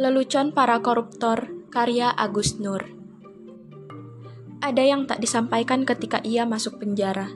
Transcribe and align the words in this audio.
Lelucon 0.00 0.56
para 0.56 0.80
koruptor, 0.80 1.52
karya 1.68 2.08
Agus 2.08 2.56
Nur. 2.56 2.88
Ada 4.64 4.80
yang 4.80 5.04
tak 5.04 5.20
disampaikan 5.20 5.84
ketika 5.84 6.24
ia 6.24 6.48
masuk 6.48 6.80
penjara. 6.80 7.28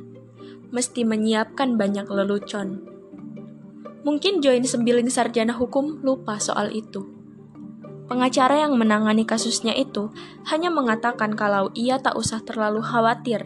Mesti 0.73 1.05
menyiapkan 1.05 1.77
banyak 1.77 2.09
lelucon. 2.09 2.81
Mungkin 4.09 4.41
Join 4.41 4.65
Sembiling 4.65 5.13
Sarjana 5.13 5.53
Hukum 5.53 6.01
lupa 6.01 6.41
soal 6.41 6.73
itu. 6.73 7.05
Pengacara 8.09 8.65
yang 8.65 8.81
menangani 8.81 9.29
kasusnya 9.29 9.77
itu 9.77 10.09
hanya 10.49 10.73
mengatakan 10.73 11.37
kalau 11.37 11.69
ia 11.77 12.01
tak 12.01 12.17
usah 12.17 12.41
terlalu 12.49 12.81
khawatir 12.81 13.45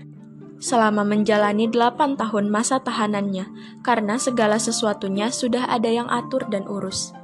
selama 0.63 1.03
menjalani 1.03 1.67
8 1.67 2.15
tahun 2.15 2.55
masa 2.55 2.79
tahanannya 2.79 3.51
karena 3.83 4.15
segala 4.15 4.63
sesuatunya 4.63 5.35
sudah 5.35 5.67
ada 5.67 5.91
yang 5.91 6.07
atur 6.07 6.47
dan 6.47 6.71
urus. 6.71 7.18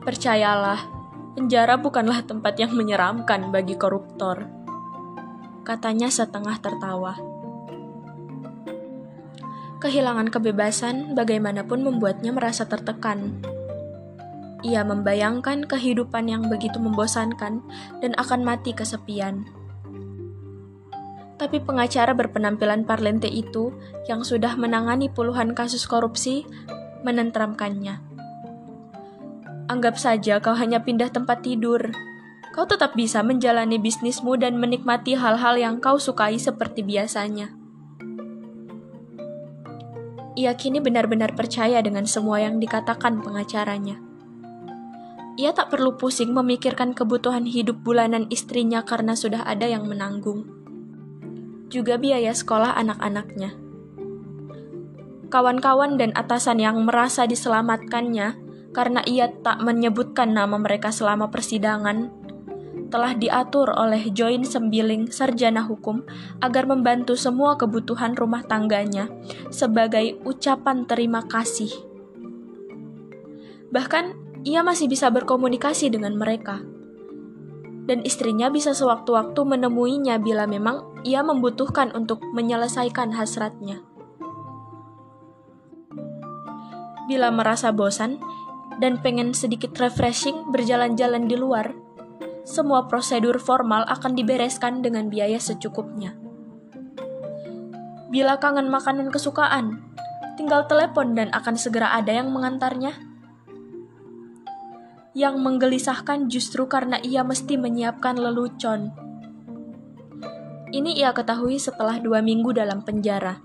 Percayalah, 0.00 0.80
penjara 1.36 1.76
bukanlah 1.76 2.24
tempat 2.24 2.56
yang 2.56 2.72
menyeramkan 2.72 3.52
bagi 3.52 3.76
koruptor. 3.76 4.48
Katanya 5.60 6.08
setengah 6.08 6.56
tertawa. 6.56 7.20
Kehilangan 9.76 10.32
kebebasan 10.32 11.12
bagaimanapun 11.12 11.84
membuatnya 11.84 12.32
merasa 12.32 12.64
tertekan. 12.64 13.44
Ia 14.64 14.88
membayangkan 14.88 15.68
kehidupan 15.68 16.32
yang 16.32 16.48
begitu 16.48 16.80
membosankan 16.80 17.60
dan 18.00 18.12
akan 18.16 18.40
mati 18.40 18.72
kesepian. 18.72 19.44
Tapi 21.36 21.60
pengacara 21.60 22.16
berpenampilan 22.16 22.88
parlente 22.88 23.28
itu, 23.28 23.76
yang 24.08 24.24
sudah 24.24 24.56
menangani 24.56 25.12
puluhan 25.12 25.52
kasus 25.52 25.84
korupsi, 25.84 26.48
menentramkannya 27.04 28.09
Anggap 29.70 30.02
saja 30.02 30.42
kau 30.42 30.58
hanya 30.58 30.82
pindah 30.82 31.14
tempat 31.14 31.46
tidur. 31.46 31.94
Kau 32.50 32.66
tetap 32.66 32.98
bisa 32.98 33.22
menjalani 33.22 33.78
bisnismu 33.78 34.34
dan 34.34 34.58
menikmati 34.58 35.14
hal-hal 35.14 35.54
yang 35.54 35.78
kau 35.78 35.94
sukai 35.94 36.42
seperti 36.42 36.82
biasanya. 36.82 37.54
Ia 40.34 40.58
kini 40.58 40.82
benar-benar 40.82 41.38
percaya 41.38 41.78
dengan 41.86 42.02
semua 42.02 42.42
yang 42.42 42.58
dikatakan 42.58 43.22
pengacaranya. 43.22 44.02
Ia 45.38 45.54
tak 45.54 45.70
perlu 45.70 45.94
pusing 45.94 46.34
memikirkan 46.34 46.90
kebutuhan 46.90 47.46
hidup 47.46 47.78
bulanan 47.86 48.26
istrinya 48.26 48.82
karena 48.82 49.14
sudah 49.14 49.46
ada 49.46 49.70
yang 49.70 49.86
menanggung. 49.86 50.50
Juga 51.70 51.94
biaya 51.94 52.34
sekolah 52.34 52.74
anak-anaknya. 52.74 53.54
Kawan-kawan 55.30 55.94
dan 55.94 56.10
atasan 56.18 56.58
yang 56.58 56.82
merasa 56.82 57.22
diselamatkannya 57.30 58.39
karena 58.70 59.02
ia 59.06 59.30
tak 59.30 59.62
menyebutkan 59.62 60.30
nama 60.30 60.54
mereka 60.58 60.94
selama 60.94 61.30
persidangan, 61.30 62.10
telah 62.90 63.14
diatur 63.14 63.70
oleh 63.70 64.10
Join 64.10 64.42
Sembiling 64.42 65.14
Sarjana 65.14 65.62
Hukum 65.62 66.02
agar 66.42 66.66
membantu 66.66 67.14
semua 67.14 67.54
kebutuhan 67.54 68.18
rumah 68.18 68.42
tangganya 68.42 69.06
sebagai 69.54 70.18
ucapan 70.26 70.84
terima 70.90 71.22
kasih. 71.22 71.70
Bahkan, 73.70 74.04
ia 74.42 74.66
masih 74.66 74.90
bisa 74.90 75.06
berkomunikasi 75.14 75.94
dengan 75.94 76.18
mereka. 76.18 76.58
Dan 77.86 78.02
istrinya 78.02 78.50
bisa 78.50 78.74
sewaktu-waktu 78.74 79.38
menemuinya 79.46 80.18
bila 80.18 80.46
memang 80.50 81.02
ia 81.06 81.22
membutuhkan 81.22 81.94
untuk 81.94 82.22
menyelesaikan 82.34 83.14
hasratnya. 83.14 83.82
Bila 87.10 87.34
merasa 87.34 87.74
bosan, 87.74 88.22
dan 88.80 88.98
pengen 89.04 89.36
sedikit 89.36 89.76
refreshing 89.76 90.48
berjalan-jalan 90.48 91.28
di 91.28 91.36
luar, 91.36 91.76
semua 92.48 92.88
prosedur 92.88 93.36
formal 93.38 93.84
akan 93.86 94.16
dibereskan 94.16 94.80
dengan 94.80 95.12
biaya 95.12 95.36
secukupnya. 95.36 96.16
Bila 98.10 98.42
kangen 98.42 98.66
makanan 98.66 99.12
kesukaan, 99.12 99.86
tinggal 100.34 100.66
telepon 100.66 101.14
dan 101.14 101.30
akan 101.30 101.54
segera 101.54 101.94
ada 101.94 102.10
yang 102.10 102.34
mengantarnya. 102.34 102.90
Yang 105.14 105.36
menggelisahkan 105.38 106.26
justru 106.26 106.66
karena 106.66 106.98
ia 107.04 107.22
mesti 107.22 107.54
menyiapkan 107.54 108.18
lelucon. 108.18 108.90
Ini 110.74 110.98
ia 110.98 111.14
ketahui 111.14 111.58
setelah 111.60 112.02
dua 112.02 112.18
minggu 112.18 112.50
dalam 112.50 112.82
penjara. 112.82 113.42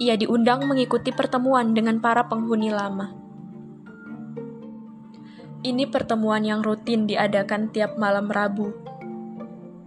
Ia 0.00 0.20
diundang 0.20 0.68
mengikuti 0.68 1.14
pertemuan 1.14 1.72
dengan 1.72 2.04
para 2.04 2.28
penghuni 2.28 2.68
lama. 2.68 3.23
Ini 5.64 5.88
pertemuan 5.88 6.44
yang 6.44 6.60
rutin 6.60 7.08
diadakan 7.08 7.72
tiap 7.72 7.96
malam 7.96 8.28
Rabu. 8.28 8.76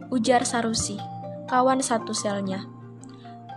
Ujar 0.10 0.42
Sarusi, 0.42 0.98
kawan 1.46 1.86
satu 1.86 2.18
selnya. 2.18 2.66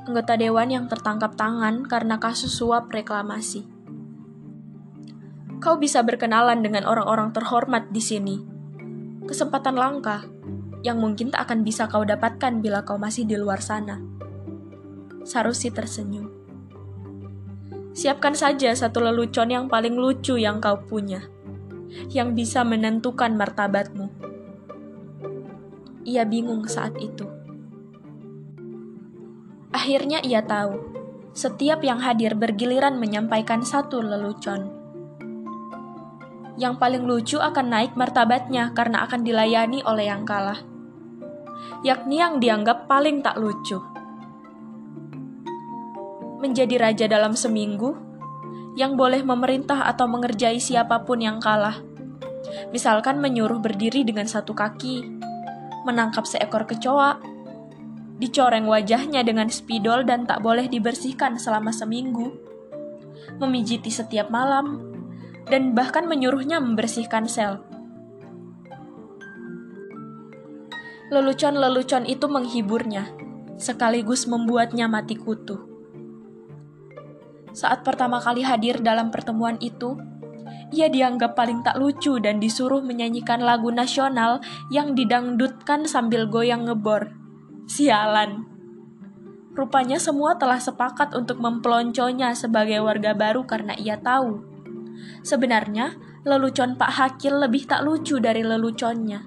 Anggota 0.04 0.36
dewan 0.36 0.68
yang 0.68 0.84
tertangkap 0.84 1.32
tangan 1.32 1.88
karena 1.88 2.20
kasus 2.20 2.52
suap 2.52 2.92
reklamasi. 2.92 3.64
Kau 5.64 5.80
bisa 5.80 6.04
berkenalan 6.04 6.60
dengan 6.60 6.84
orang-orang 6.84 7.32
terhormat 7.32 7.88
di 7.88 8.04
sini. 8.04 8.36
Kesempatan 9.24 9.80
langka 9.80 10.28
yang 10.84 11.00
mungkin 11.00 11.32
tak 11.32 11.48
akan 11.48 11.64
bisa 11.64 11.88
kau 11.88 12.04
dapatkan 12.04 12.60
bila 12.60 12.84
kau 12.84 13.00
masih 13.00 13.24
di 13.24 13.40
luar 13.40 13.64
sana. 13.64 13.96
Sarusi 15.24 15.72
tersenyum. 15.72 16.28
Siapkan 17.96 18.36
saja 18.36 18.76
satu 18.76 19.00
lelucon 19.00 19.48
yang 19.48 19.72
paling 19.72 19.96
lucu 19.96 20.36
yang 20.36 20.60
kau 20.60 20.84
punya 20.84 21.24
yang 22.10 22.34
bisa 22.34 22.62
menentukan 22.62 23.34
martabatmu. 23.34 24.06
Ia 26.06 26.24
bingung 26.24 26.64
saat 26.66 26.96
itu. 26.98 27.28
Akhirnya 29.70 30.18
ia 30.26 30.42
tahu, 30.42 30.76
setiap 31.30 31.86
yang 31.86 32.02
hadir 32.02 32.34
bergiliran 32.34 32.98
menyampaikan 32.98 33.62
satu 33.62 34.02
lelucon. 34.02 34.66
Yang 36.58 36.74
paling 36.76 37.04
lucu 37.06 37.38
akan 37.38 37.66
naik 37.70 37.92
martabatnya 37.94 38.74
karena 38.74 39.06
akan 39.06 39.22
dilayani 39.22 39.80
oleh 39.86 40.10
yang 40.10 40.26
kalah, 40.26 40.58
yakni 41.86 42.20
yang 42.20 42.42
dianggap 42.42 42.90
paling 42.90 43.22
tak 43.22 43.38
lucu. 43.38 43.78
Menjadi 46.42 46.76
raja 46.76 47.06
dalam 47.06 47.36
seminggu 47.36 48.09
yang 48.78 48.94
boleh 48.94 49.22
memerintah 49.22 49.86
atau 49.86 50.06
mengerjai 50.06 50.58
siapa 50.62 51.02
pun 51.02 51.18
yang 51.22 51.42
kalah. 51.42 51.82
Misalkan 52.74 53.22
menyuruh 53.22 53.62
berdiri 53.62 54.02
dengan 54.02 54.26
satu 54.26 54.54
kaki, 54.54 55.06
menangkap 55.86 56.26
seekor 56.26 56.66
kecoa, 56.66 57.18
dicoreng 58.20 58.68
wajahnya 58.68 59.24
dengan 59.24 59.48
spidol 59.48 60.04
dan 60.04 60.28
tak 60.28 60.44
boleh 60.44 60.68
dibersihkan 60.68 61.40
selama 61.40 61.72
seminggu, 61.72 62.36
memijiti 63.40 63.88
setiap 63.88 64.28
malam, 64.28 64.92
dan 65.48 65.72
bahkan 65.72 66.04
menyuruhnya 66.04 66.60
membersihkan 66.60 67.24
sel. 67.24 67.64
Lelucon-lelucon 71.10 72.06
itu 72.06 72.30
menghiburnya, 72.30 73.10
sekaligus 73.58 74.30
membuatnya 74.30 74.86
mati 74.86 75.18
kutu. 75.18 75.69
Saat 77.50 77.82
pertama 77.82 78.22
kali 78.22 78.46
hadir 78.46 78.78
dalam 78.78 79.10
pertemuan 79.10 79.58
itu, 79.58 79.98
ia 80.70 80.86
dianggap 80.86 81.34
paling 81.34 81.66
tak 81.66 81.82
lucu 81.82 82.22
dan 82.22 82.38
disuruh 82.38 82.78
menyanyikan 82.78 83.42
lagu 83.42 83.74
nasional 83.74 84.38
yang 84.70 84.94
didangdutkan 84.94 85.82
sambil 85.86 86.30
goyang 86.30 86.66
ngebor. 86.66 87.10
Sialan. 87.66 88.46
Rupanya 89.50 89.98
semua 89.98 90.38
telah 90.38 90.62
sepakat 90.62 91.10
untuk 91.18 91.42
mempelonconya 91.42 92.38
sebagai 92.38 92.78
warga 92.86 93.18
baru 93.18 93.42
karena 93.42 93.74
ia 93.74 93.98
tahu. 93.98 94.46
Sebenarnya, 95.26 95.98
lelucon 96.22 96.78
Pak 96.78 96.92
Hakil 96.94 97.34
lebih 97.34 97.66
tak 97.66 97.82
lucu 97.82 98.22
dari 98.22 98.46
leluconnya. 98.46 99.26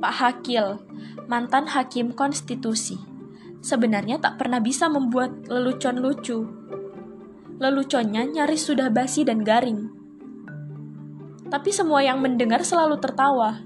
Pak 0.00 0.14
Hakil, 0.20 0.80
mantan 1.28 1.68
hakim 1.68 2.12
konstitusi 2.16 3.13
sebenarnya 3.64 4.20
tak 4.20 4.36
pernah 4.36 4.60
bisa 4.60 4.92
membuat 4.92 5.48
lelucon 5.48 5.96
lucu. 6.04 6.44
Leluconnya 7.56 8.28
nyaris 8.28 8.68
sudah 8.68 8.92
basi 8.92 9.24
dan 9.24 9.40
garing. 9.40 9.88
Tapi 11.48 11.72
semua 11.72 12.04
yang 12.04 12.20
mendengar 12.20 12.60
selalu 12.60 13.00
tertawa. 13.00 13.64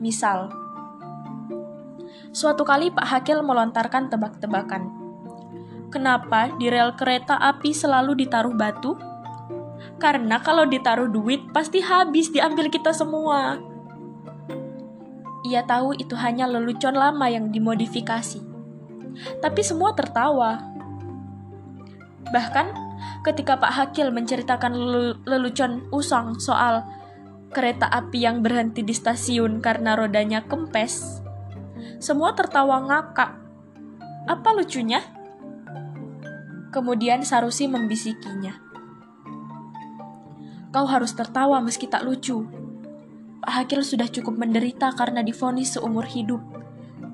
Misal, 0.00 0.48
suatu 2.32 2.64
kali 2.64 2.88
Pak 2.88 3.04
Hakil 3.04 3.44
melontarkan 3.44 4.08
tebak-tebakan. 4.08 4.88
Kenapa 5.92 6.48
di 6.56 6.72
rel 6.72 6.96
kereta 6.96 7.36
api 7.36 7.76
selalu 7.76 8.24
ditaruh 8.24 8.56
batu? 8.56 8.96
Karena 10.00 10.40
kalau 10.40 10.64
ditaruh 10.64 11.12
duit 11.12 11.44
pasti 11.52 11.84
habis 11.84 12.32
diambil 12.32 12.72
kita 12.72 12.96
semua. 12.96 13.60
Ia 15.44 15.66
tahu 15.66 15.98
itu 15.98 16.16
hanya 16.16 16.48
lelucon 16.48 16.94
lama 16.94 17.26
yang 17.26 17.50
dimodifikasi 17.50 18.49
tapi 19.42 19.60
semua 19.64 19.92
tertawa. 19.94 20.60
Bahkan, 22.30 22.66
ketika 23.26 23.58
Pak 23.58 23.72
Hakil 23.74 24.14
menceritakan 24.14 24.72
lelucon 25.26 25.88
usang 25.90 26.38
soal 26.38 26.86
kereta 27.50 27.90
api 27.90 28.22
yang 28.22 28.46
berhenti 28.46 28.86
di 28.86 28.94
stasiun 28.94 29.58
karena 29.58 29.98
rodanya 29.98 30.46
kempes, 30.46 31.20
semua 31.98 32.32
tertawa 32.38 32.80
ngakak. 32.86 33.30
Apa 34.30 34.48
lucunya? 34.54 35.02
Kemudian 36.70 37.26
Sarusi 37.26 37.66
membisikinya. 37.66 38.54
Kau 40.70 40.86
harus 40.86 41.10
tertawa 41.18 41.58
meski 41.58 41.90
tak 41.90 42.06
lucu. 42.06 42.46
Pak 43.42 43.50
Hakil 43.50 43.82
sudah 43.82 44.06
cukup 44.06 44.38
menderita 44.38 44.94
karena 44.94 45.26
difonis 45.26 45.74
seumur 45.74 46.06
hidup. 46.06 46.38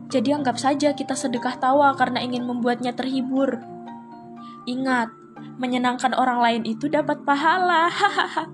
Jadi 0.06 0.30
anggap 0.30 0.54
saja 0.54 0.94
kita 0.94 1.18
sedekah 1.18 1.58
tawa 1.58 1.90
karena 1.98 2.22
ingin 2.22 2.46
membuatnya 2.46 2.94
terhibur. 2.94 3.58
Ingat, 4.66 5.10
menyenangkan 5.58 6.14
orang 6.14 6.38
lain 6.38 6.62
itu 6.62 6.86
dapat 6.86 7.26
pahala. 7.26 7.90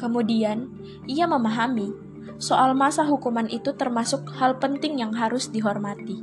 Kemudian, 0.00 0.68
ia 1.08 1.24
memahami 1.24 1.96
soal 2.36 2.76
masa 2.76 3.08
hukuman 3.08 3.48
itu 3.48 3.72
termasuk 3.72 4.28
hal 4.36 4.60
penting 4.60 5.00
yang 5.00 5.16
harus 5.16 5.48
dihormati. 5.48 6.20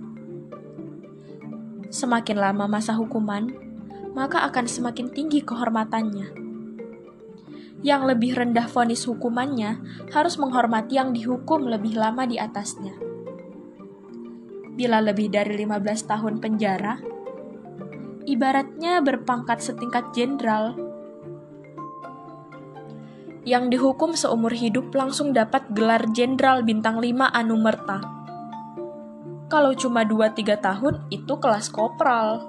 Semakin 1.90 2.38
lama 2.38 2.70
masa 2.70 2.94
hukuman, 2.94 3.50
maka 4.14 4.46
akan 4.46 4.70
semakin 4.70 5.10
tinggi 5.10 5.42
kehormatannya. 5.42 6.43
Yang 7.84 8.16
lebih 8.16 8.32
rendah 8.40 8.72
vonis 8.72 9.04
hukumannya 9.04 9.84
harus 10.16 10.40
menghormati 10.40 10.96
yang 10.96 11.12
dihukum 11.12 11.68
lebih 11.68 12.00
lama 12.00 12.24
di 12.24 12.40
atasnya. 12.40 12.96
Bila 14.74 15.04
lebih 15.04 15.30
dari 15.30 15.54
15 15.60 16.10
tahun 16.10 16.40
penjara, 16.40 16.98
ibaratnya 18.24 19.04
berpangkat 19.04 19.60
setingkat 19.60 20.16
jenderal 20.16 20.80
yang 23.44 23.68
dihukum 23.68 24.16
seumur 24.16 24.56
hidup 24.56 24.96
langsung 24.96 25.36
dapat 25.36 25.68
gelar 25.76 26.08
jenderal 26.16 26.64
bintang 26.64 27.04
5 27.04 27.28
Anumerta. 27.28 28.00
Kalau 29.52 29.76
cuma 29.76 30.08
2-3 30.08 30.58
tahun, 30.64 31.04
itu 31.12 31.34
kelas 31.38 31.68
kopral. 31.68 32.48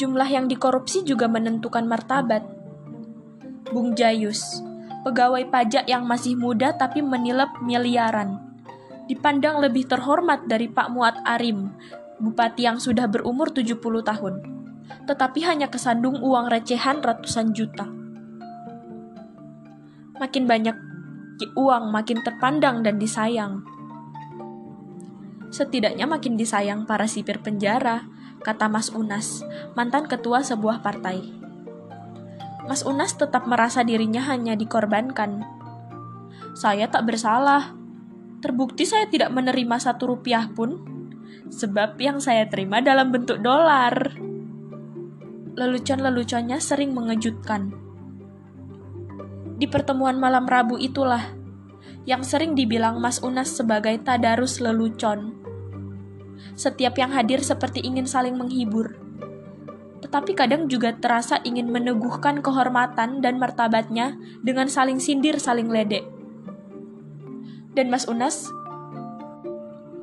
Jumlah 0.00 0.28
yang 0.28 0.48
dikorupsi 0.48 1.04
juga 1.04 1.28
menentukan 1.28 1.84
martabat. 1.84 2.55
Bung 3.70 3.96
Jayus, 3.98 4.62
pegawai 5.02 5.46
pajak 5.50 5.86
yang 5.90 6.06
masih 6.06 6.38
muda 6.38 6.74
tapi 6.74 7.02
menilap 7.02 7.58
miliaran, 7.62 8.38
dipandang 9.10 9.58
lebih 9.62 9.86
terhormat 9.86 10.46
dari 10.46 10.70
Pak 10.70 10.88
Muat 10.90 11.18
Arim, 11.26 11.74
bupati 12.22 12.66
yang 12.66 12.78
sudah 12.78 13.10
berumur 13.10 13.50
70 13.50 13.78
tahun, 14.02 14.34
tetapi 15.06 15.40
hanya 15.46 15.66
kesandung 15.66 16.22
uang 16.22 16.50
recehan 16.50 17.02
ratusan 17.02 17.54
juta 17.54 17.96
makin 20.16 20.48
banyak 20.48 20.76
uang 21.56 21.92
makin 21.92 22.24
terpandang 22.24 22.80
dan 22.80 22.96
disayang. 22.96 23.60
Setidaknya 25.52 26.08
makin 26.08 26.36
disayang 26.36 26.88
para 26.88 27.04
sipir 27.04 27.40
penjara, 27.44 28.08
kata 28.40 28.68
Mas 28.68 28.88
Unas, 28.92 29.44
mantan 29.76 30.08
ketua 30.08 30.40
sebuah 30.40 30.80
partai. 30.80 31.45
Mas 32.66 32.82
Unas 32.82 33.14
tetap 33.14 33.46
merasa 33.46 33.86
dirinya 33.86 34.26
hanya 34.26 34.58
dikorbankan. 34.58 35.46
Saya 36.58 36.90
tak 36.90 37.06
bersalah. 37.06 37.74
Terbukti 38.42 38.84
saya 38.84 39.08
tidak 39.08 39.32
menerima 39.32 39.78
satu 39.80 40.12
rupiah 40.12 40.50
pun, 40.50 40.82
sebab 41.48 41.96
yang 42.02 42.18
saya 42.20 42.46
terima 42.50 42.82
dalam 42.84 43.14
bentuk 43.14 43.40
dolar. 43.40 44.14
Lelucon-leluconnya 45.56 46.60
sering 46.60 46.92
mengejutkan 46.92 47.86
di 49.56 49.64
pertemuan 49.64 50.20
malam 50.20 50.44
Rabu 50.44 50.76
itulah 50.76 51.32
yang 52.04 52.20
sering 52.20 52.52
dibilang 52.52 53.00
Mas 53.00 53.24
Unas 53.24 53.56
sebagai 53.56 53.96
tadarus 54.04 54.60
lelucon. 54.60 55.32
Setiap 56.52 57.00
yang 57.00 57.08
hadir 57.16 57.40
seperti 57.40 57.80
ingin 57.80 58.04
saling 58.04 58.36
menghibur. 58.36 59.00
Tetapi 60.06 60.38
kadang 60.38 60.70
juga 60.70 60.94
terasa 60.94 61.42
ingin 61.42 61.66
meneguhkan 61.66 62.38
kehormatan 62.38 63.18
dan 63.18 63.42
martabatnya 63.42 64.14
dengan 64.38 64.70
saling 64.70 65.02
sindir, 65.02 65.42
saling 65.42 65.66
ledek. 65.66 66.06
Dan 67.74 67.90
Mas 67.90 68.06
Unas 68.06 68.46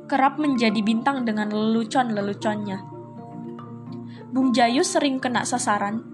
kerap 0.04 0.36
menjadi 0.36 0.76
bintang 0.84 1.24
dengan 1.24 1.48
lelucon-leluconnya. 1.48 2.84
Bung 4.28 4.52
Jayu 4.52 4.84
sering 4.84 5.16
kena 5.16 5.48
sasaran. 5.48 6.04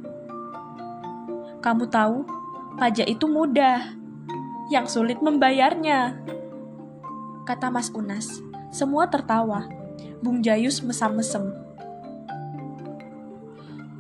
Kamu 1.59 1.91
tahu, 1.91 2.23
pajak 2.79 3.11
itu 3.11 3.27
mudah, 3.27 3.91
yang 4.71 4.87
sulit 4.87 5.19
membayarnya. 5.19 6.15
Kata 7.43 7.75
Mas 7.75 7.91
Unas. 7.91 8.39
Semua 8.71 9.11
tertawa. 9.11 9.67
Bung 10.23 10.47
Jayus 10.47 10.79
mesam-mesem. 10.87 11.70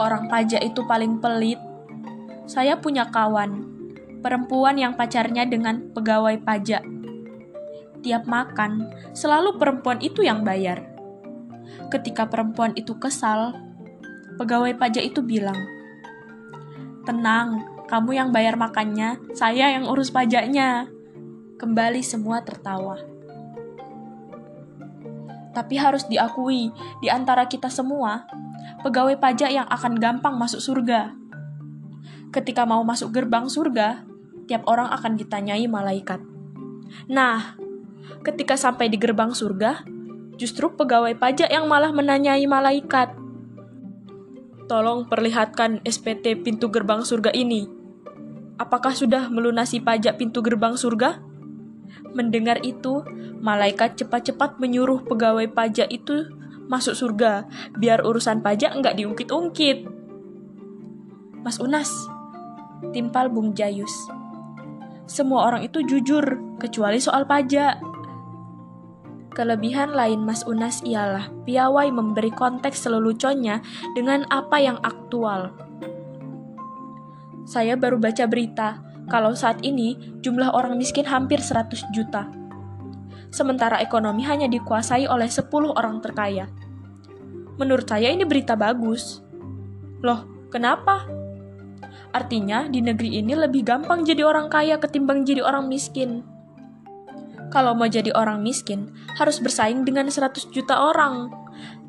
Orang 0.01 0.33
pajak 0.33 0.65
itu 0.65 0.81
paling 0.89 1.21
pelit. 1.21 1.61
Saya 2.49 2.81
punya 2.81 3.13
kawan, 3.13 3.69
perempuan 4.25 4.81
yang 4.81 4.97
pacarnya 4.97 5.45
dengan 5.45 5.93
pegawai 5.93 6.41
pajak. 6.41 6.81
Tiap 8.01 8.25
makan, 8.25 8.89
selalu 9.13 9.61
perempuan 9.61 10.01
itu 10.01 10.25
yang 10.25 10.41
bayar. 10.41 10.89
Ketika 11.93 12.25
perempuan 12.33 12.73
itu 12.81 12.97
kesal, 12.97 13.53
pegawai 14.41 14.73
pajak 14.81 15.05
itu 15.05 15.21
bilang, 15.21 15.61
"Tenang, 17.05 17.61
kamu 17.91 18.11
yang 18.15 18.31
bayar 18.31 18.55
makannya, 18.55 19.19
saya 19.35 19.75
yang 19.75 19.91
urus 19.91 20.15
pajaknya. 20.15 20.87
Kembali 21.59 22.07
semua 22.07 22.39
tertawa. 22.47 23.10
Tapi 25.51 25.75
harus 25.79 26.07
diakui, 26.07 26.71
di 27.03 27.09
antara 27.11 27.47
kita 27.51 27.67
semua, 27.67 28.27
pegawai 28.87 29.19
pajak 29.19 29.51
yang 29.51 29.67
akan 29.67 29.99
gampang 29.99 30.39
masuk 30.39 30.63
surga. 30.63 31.15
Ketika 32.31 32.63
mau 32.63 32.87
masuk 32.87 33.11
gerbang 33.11 33.51
surga, 33.51 34.07
tiap 34.47 34.63
orang 34.71 34.87
akan 34.95 35.19
ditanyai 35.19 35.67
malaikat. 35.67 36.23
Nah, 37.11 37.59
ketika 38.23 38.55
sampai 38.55 38.87
di 38.87 38.99
gerbang 38.99 39.35
surga, 39.35 39.83
justru 40.39 40.71
pegawai 40.71 41.19
pajak 41.19 41.51
yang 41.51 41.67
malah 41.67 41.91
menanyai 41.91 42.47
malaikat. 42.47 43.11
Tolong 44.71 45.11
perlihatkan 45.11 45.83
SPT 45.83 46.39
pintu 46.47 46.71
gerbang 46.71 47.03
surga 47.03 47.35
ini 47.35 47.81
apakah 48.61 48.93
sudah 48.93 49.33
melunasi 49.33 49.81
pajak 49.81 50.21
pintu 50.21 50.45
gerbang 50.45 50.77
surga? 50.77 51.17
Mendengar 52.13 52.63
itu, 52.67 53.05
malaikat 53.41 54.01
cepat-cepat 54.01 54.59
menyuruh 54.59 55.07
pegawai 55.07 55.47
pajak 55.51 55.89
itu 55.91 56.27
masuk 56.71 56.95
surga, 56.95 57.47
biar 57.79 58.03
urusan 58.07 58.43
pajak 58.43 58.75
nggak 58.79 58.99
diungkit-ungkit. 58.99 59.87
Mas 61.41 61.59
Unas, 61.59 61.91
timpal 62.95 63.33
Bung 63.33 63.57
Jayus. 63.57 63.93
Semua 65.11 65.51
orang 65.51 65.67
itu 65.67 65.83
jujur, 65.83 66.39
kecuali 66.63 67.03
soal 67.03 67.27
pajak. 67.27 67.83
Kelebihan 69.35 69.95
lain 69.95 70.23
Mas 70.23 70.47
Unas 70.47 70.83
ialah 70.83 71.31
piawai 71.47 71.91
memberi 71.91 72.31
konteks 72.35 72.87
leluconnya 72.91 73.63
dengan 73.95 74.27
apa 74.29 74.59
yang 74.59 74.79
aktual 74.83 75.55
saya 77.51 77.75
baru 77.75 77.99
baca 77.99 78.31
berita 78.31 78.79
kalau 79.11 79.35
saat 79.35 79.59
ini 79.67 79.99
jumlah 80.23 80.55
orang 80.55 80.79
miskin 80.79 81.05
hampir 81.05 81.43
100 81.43 81.91
juta. 81.91 82.31
Sementara 83.35 83.83
ekonomi 83.83 84.23
hanya 84.23 84.47
dikuasai 84.47 85.11
oleh 85.11 85.27
10 85.27 85.51
orang 85.75 85.99
terkaya. 85.99 86.47
Menurut 87.59 87.85
saya 87.91 88.15
ini 88.15 88.23
berita 88.23 88.55
bagus. 88.55 89.19
Loh, 90.01 90.49
kenapa? 90.49 91.05
Artinya 92.11 92.67
di 92.67 92.83
negeri 92.83 93.23
ini 93.23 93.35
lebih 93.35 93.63
gampang 93.63 94.03
jadi 94.03 94.27
orang 94.27 94.51
kaya 94.51 94.79
ketimbang 94.79 95.23
jadi 95.23 95.47
orang 95.47 95.71
miskin. 95.71 96.27
Kalau 97.51 97.75
mau 97.75 97.91
jadi 97.91 98.15
orang 98.15 98.47
miskin, 98.47 98.95
harus 99.19 99.43
bersaing 99.43 99.83
dengan 99.83 100.07
100 100.07 100.55
juta 100.55 100.79
orang. 100.87 101.35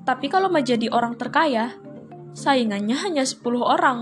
Tapi 0.02 0.26
kalau 0.26 0.50
mau 0.50 0.62
jadi 0.62 0.90
orang 0.90 1.14
terkaya, 1.18 1.78
saingannya 2.34 2.98
hanya 2.98 3.22
10 3.22 3.62
orang. 3.62 4.00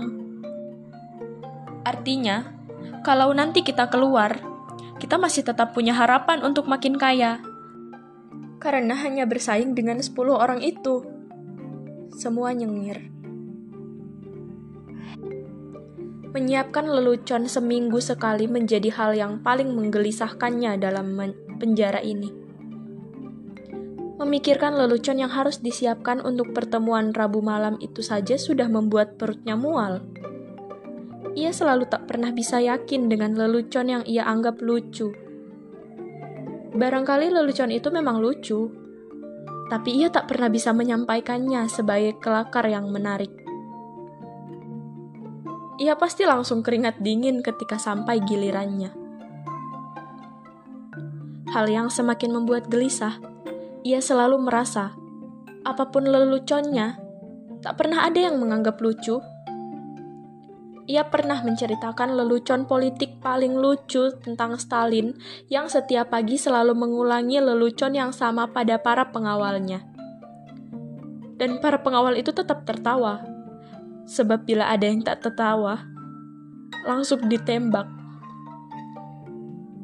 Artinya, 1.84 2.59
kalau 3.00 3.32
nanti 3.32 3.64
kita 3.64 3.88
keluar, 3.88 4.36
kita 5.00 5.16
masih 5.16 5.40
tetap 5.40 5.72
punya 5.72 5.96
harapan 5.96 6.44
untuk 6.44 6.68
makin 6.68 7.00
kaya. 7.00 7.40
Karena 8.60 8.92
hanya 8.92 9.24
bersaing 9.24 9.72
dengan 9.72 10.04
10 10.04 10.12
orang 10.36 10.60
itu. 10.60 11.00
Semua 12.12 12.52
nyengir. 12.52 13.08
Menyiapkan 16.30 16.86
lelucon 16.86 17.48
seminggu 17.48 17.98
sekali 17.98 18.46
menjadi 18.46 18.92
hal 18.92 19.16
yang 19.16 19.32
paling 19.40 19.72
menggelisahkannya 19.72 20.76
dalam 20.76 21.16
penjara 21.56 22.04
ini. 22.04 22.30
Memikirkan 24.20 24.76
lelucon 24.76 25.16
yang 25.16 25.32
harus 25.32 25.64
disiapkan 25.64 26.20
untuk 26.20 26.52
pertemuan 26.52 27.16
Rabu 27.16 27.40
malam 27.40 27.80
itu 27.80 28.04
saja 28.04 28.36
sudah 28.36 28.68
membuat 28.68 29.16
perutnya 29.16 29.56
mual. 29.56 30.04
Ia 31.38 31.54
selalu 31.54 31.86
tak 31.86 32.10
pernah 32.10 32.34
bisa 32.34 32.58
yakin 32.58 33.06
dengan 33.06 33.38
lelucon 33.38 33.86
yang 33.86 34.02
ia 34.06 34.26
anggap 34.26 34.58
lucu. 34.58 35.14
Barangkali 36.74 37.30
lelucon 37.30 37.70
itu 37.70 37.90
memang 37.90 38.18
lucu, 38.18 38.70
tapi 39.70 40.02
ia 40.02 40.10
tak 40.10 40.26
pernah 40.26 40.50
bisa 40.50 40.74
menyampaikannya 40.74 41.70
sebagai 41.70 42.18
kelakar 42.18 42.66
yang 42.66 42.90
menarik. 42.90 43.30
Ia 45.80 45.96
pasti 45.96 46.28
langsung 46.28 46.60
keringat 46.60 47.00
dingin 47.00 47.40
ketika 47.40 47.80
sampai 47.80 48.20
gilirannya. 48.22 48.92
Hal 51.50 51.66
yang 51.66 51.90
semakin 51.90 52.30
membuat 52.36 52.70
gelisah 52.70 53.30
ia 53.80 54.04
selalu 54.04 54.36
merasa 54.44 54.92
apa 55.64 55.88
pun 55.88 56.04
leluconnya, 56.04 57.00
tak 57.64 57.80
pernah 57.80 58.04
ada 58.04 58.20
yang 58.28 58.36
menganggap 58.36 58.76
lucu. 58.80 59.20
Ia 60.90 61.06
pernah 61.06 61.38
menceritakan 61.38 62.18
lelucon 62.18 62.66
politik 62.66 63.22
paling 63.22 63.54
lucu 63.54 64.10
tentang 64.26 64.58
Stalin 64.58 65.14
yang 65.46 65.70
setiap 65.70 66.10
pagi 66.10 66.34
selalu 66.34 66.74
mengulangi 66.74 67.38
lelucon 67.38 67.94
yang 67.94 68.10
sama 68.10 68.50
pada 68.50 68.82
para 68.82 69.14
pengawalnya. 69.14 69.86
Dan 71.38 71.62
para 71.62 71.78
pengawal 71.78 72.18
itu 72.18 72.34
tetap 72.34 72.66
tertawa, 72.66 73.22
sebab 74.10 74.42
bila 74.42 74.66
ada 74.66 74.82
yang 74.82 75.06
tak 75.06 75.22
tertawa, 75.22 75.86
langsung 76.82 77.22
ditembak. 77.30 77.86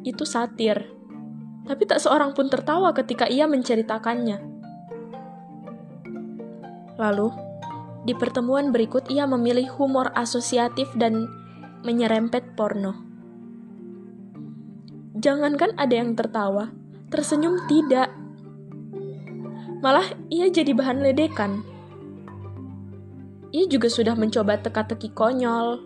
Itu 0.03 0.27
satir 0.27 0.97
tapi 1.67 1.83
tak 1.83 1.99
seorang 1.99 2.31
pun 2.31 2.47
tertawa 2.47 2.95
ketika 2.95 3.27
ia 3.27 3.51
menceritakannya. 3.51 4.39
Lalu, 6.97 7.29
di 8.07 8.15
pertemuan 8.15 8.71
berikut 8.71 9.11
ia 9.11 9.27
memilih 9.27 9.67
humor 9.75 10.15
asosiatif 10.15 10.87
dan 10.95 11.27
menyerempet 11.83 12.55
porno. 12.55 12.95
Jangankan 15.19 15.75
ada 15.75 15.91
yang 15.91 16.15
tertawa, 16.15 16.71
tersenyum 17.11 17.67
tidak. 17.67 18.15
Malah 19.83 20.15
ia 20.31 20.47
jadi 20.47 20.71
bahan 20.71 21.03
ledekan. 21.03 21.67
Ia 23.51 23.67
juga 23.67 23.91
sudah 23.91 24.15
mencoba 24.15 24.61
teka-teki 24.63 25.11
konyol, 25.11 25.83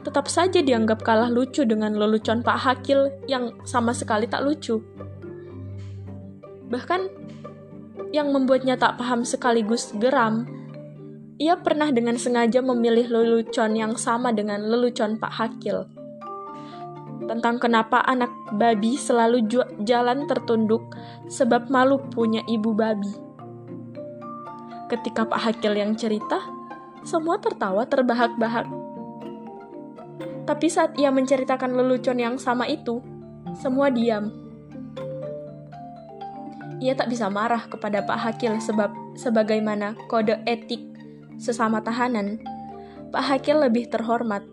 tetap 0.00 0.30
saja 0.32 0.64
dianggap 0.64 1.04
kalah 1.04 1.28
lucu 1.28 1.66
dengan 1.66 1.92
lelucon 1.92 2.40
Pak 2.40 2.58
Hakil 2.60 3.10
yang 3.28 3.52
sama 3.68 3.92
sekali 3.92 4.24
tak 4.24 4.46
lucu. 4.46 4.80
Bahkan, 6.70 7.00
yang 8.14 8.32
membuatnya 8.32 8.78
tak 8.80 8.96
paham 8.96 9.26
sekaligus 9.26 9.92
geram, 9.98 10.59
ia 11.40 11.56
pernah 11.56 11.88
dengan 11.88 12.20
sengaja 12.20 12.60
memilih 12.60 13.08
lelucon 13.08 13.72
yang 13.72 13.96
sama 13.96 14.28
dengan 14.36 14.60
lelucon 14.60 15.16
Pak 15.16 15.32
Hakil. 15.32 15.88
Tentang 17.24 17.56
kenapa 17.56 18.04
anak 18.04 18.28
babi 18.52 19.00
selalu 19.00 19.48
jalan 19.80 20.28
tertunduk 20.28 20.92
sebab 21.32 21.72
malu 21.72 21.96
punya 22.12 22.44
ibu 22.44 22.76
babi. 22.76 23.08
Ketika 24.92 25.24
Pak 25.24 25.40
Hakil 25.40 25.80
yang 25.80 25.96
cerita, 25.96 26.44
semua 27.08 27.40
tertawa 27.40 27.88
terbahak-bahak 27.88 28.68
tapi 30.50 30.66
saat 30.66 30.98
ia 30.98 31.14
menceritakan 31.14 31.78
lelucon 31.78 32.18
yang 32.18 32.34
sama 32.34 32.66
itu, 32.66 32.98
semua 33.54 33.86
diam. 33.86 34.34
Ia 36.82 36.98
tak 36.98 37.06
bisa 37.06 37.30
marah 37.30 37.70
kepada 37.70 38.02
Pak 38.02 38.18
Hakil 38.18 38.58
sebab 38.58 38.90
sebagaimana 39.14 39.94
kode 40.10 40.42
etik 40.50 40.89
sesama 41.40 41.80
tahanan, 41.80 42.44
Pak 43.08 43.24
Hakil 43.24 43.64
lebih 43.64 43.88
terhormat, 43.88 44.44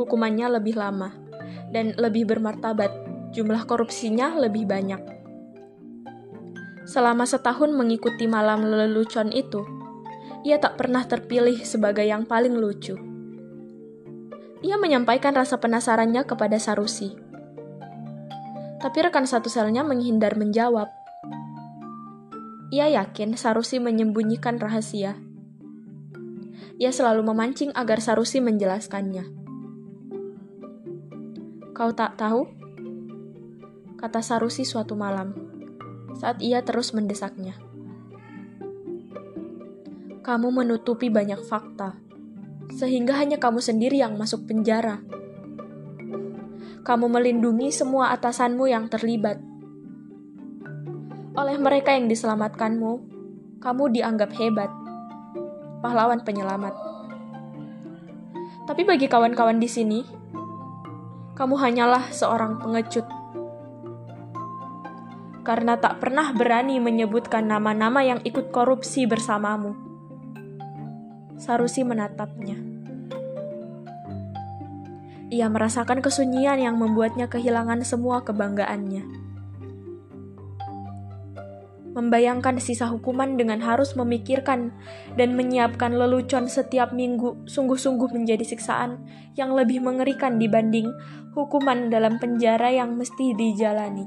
hukumannya 0.00 0.56
lebih 0.56 0.80
lama, 0.80 1.12
dan 1.68 1.92
lebih 2.00 2.24
bermartabat, 2.24 2.88
jumlah 3.36 3.68
korupsinya 3.68 4.34
lebih 4.40 4.64
banyak. 4.64 4.98
Selama 6.88 7.28
setahun 7.28 7.70
mengikuti 7.76 8.24
malam 8.26 8.64
lelucon 8.66 9.30
itu, 9.30 9.62
ia 10.42 10.56
tak 10.56 10.80
pernah 10.80 11.04
terpilih 11.04 11.62
sebagai 11.62 12.02
yang 12.02 12.24
paling 12.24 12.56
lucu. 12.56 12.96
Ia 14.64 14.76
menyampaikan 14.80 15.36
rasa 15.36 15.60
penasarannya 15.60 16.24
kepada 16.24 16.56
Sarusi. 16.56 17.12
Tapi 18.80 18.98
rekan 19.04 19.28
satu 19.28 19.52
selnya 19.52 19.84
menghindar 19.84 20.40
menjawab. 20.40 20.88
Ia 22.72 22.88
yakin 23.04 23.36
Sarusi 23.36 23.76
menyembunyikan 23.76 24.56
rahasia. 24.56 25.29
Ia 26.80 26.88
selalu 26.88 27.28
memancing 27.28 27.76
agar 27.76 28.00
Sarusi 28.00 28.40
menjelaskannya. 28.40 29.28
Kau 31.76 31.92
tak 31.92 32.16
tahu? 32.16 32.48
Kata 34.00 34.24
Sarusi 34.24 34.64
suatu 34.64 34.96
malam, 34.96 35.36
saat 36.16 36.40
ia 36.40 36.64
terus 36.64 36.96
mendesaknya. 36.96 37.52
Kamu 40.24 40.48
menutupi 40.48 41.12
banyak 41.12 41.44
fakta 41.44 42.00
sehingga 42.72 43.12
hanya 43.20 43.36
kamu 43.36 43.60
sendiri 43.60 44.00
yang 44.00 44.16
masuk 44.16 44.48
penjara. 44.48 45.04
Kamu 46.80 47.12
melindungi 47.12 47.68
semua 47.76 48.08
atasanmu 48.16 48.64
yang 48.72 48.88
terlibat. 48.88 49.36
Oleh 51.36 51.60
mereka 51.60 51.92
yang 51.92 52.08
diselamatkanmu, 52.08 52.92
kamu 53.60 53.84
dianggap 53.92 54.32
hebat, 54.32 54.72
pahlawan 55.80 56.20
penyelamat. 56.24 56.72
Tapi 58.68 58.86
bagi 58.86 59.10
kawan-kawan 59.10 59.58
di 59.58 59.66
sini, 59.66 60.00
kamu 61.34 61.56
hanyalah 61.58 62.12
seorang 62.12 62.60
pengecut. 62.60 63.08
Karena 65.40 65.74
tak 65.80 65.98
pernah 65.98 66.30
berani 66.36 66.78
menyebutkan 66.78 67.48
nama-nama 67.48 68.04
yang 68.04 68.20
ikut 68.22 68.52
korupsi 68.52 69.08
bersamamu 69.08 69.90
Sarusi 71.40 71.80
menatapnya. 71.80 72.60
Ia 75.32 75.48
merasakan 75.48 76.04
kesunyian 76.04 76.60
yang 76.60 76.76
membuatnya 76.76 77.32
kehilangan 77.32 77.80
semua 77.80 78.20
kebanggaannya. 78.20 79.19
Membayangkan 81.90 82.62
sisa 82.62 82.86
hukuman 82.86 83.34
dengan 83.34 83.58
harus 83.58 83.98
memikirkan 83.98 84.70
dan 85.18 85.34
menyiapkan 85.34 85.90
lelucon 85.90 86.46
setiap 86.46 86.94
minggu 86.94 87.50
sungguh-sungguh 87.50 88.14
menjadi 88.14 88.46
siksaan 88.46 89.02
yang 89.34 89.58
lebih 89.58 89.82
mengerikan 89.82 90.38
dibanding 90.38 90.86
hukuman 91.34 91.90
dalam 91.90 92.22
penjara 92.22 92.70
yang 92.70 92.94
mesti 92.94 93.34
dijalani. 93.34 94.06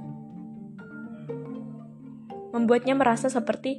Membuatnya 2.55 2.95
merasa 2.95 3.27
seperti 3.27 3.75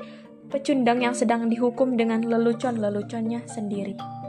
pecundang 0.52 1.00
yang 1.00 1.16
sedang 1.16 1.48
dihukum 1.48 1.96
dengan 1.96 2.20
lelucon-leluconnya 2.20 3.48
sendiri. 3.48 4.23